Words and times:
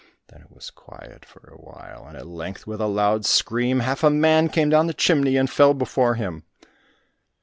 Then 0.29 0.41
it 0.41 0.51
was 0.51 0.71
quiet 0.71 1.23
for 1.23 1.47
awhile, 1.51 2.07
and 2.07 2.17
at 2.17 2.25
length 2.25 2.65
with 2.65 2.81
a 2.81 2.87
loud 2.87 3.23
scream, 3.23 3.81
half 3.81 4.03
a 4.03 4.09
man 4.09 4.49
came 4.49 4.69
down 4.71 4.87
the 4.87 4.95
chimney 4.95 5.37
and 5.37 5.47
fell 5.47 5.75
before 5.75 6.15
him. 6.15 6.43